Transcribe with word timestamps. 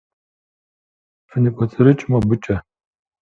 ФыныкӀуэцӀрыкӀ 1.29 2.05
мобыкӀэ. 2.11 2.57